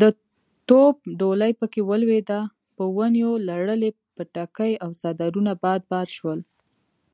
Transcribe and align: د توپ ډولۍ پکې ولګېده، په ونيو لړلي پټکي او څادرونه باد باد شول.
د 0.00 0.02
توپ 0.68 0.96
ډولۍ 1.18 1.52
پکې 1.60 1.80
ولګېده، 1.90 2.40
په 2.76 2.84
ونيو 2.96 3.32
لړلي 3.48 3.90
پټکي 4.16 4.72
او 4.84 4.90
څادرونه 5.00 5.52
باد 5.62 5.80
باد 5.90 6.08
شول. 6.16 6.40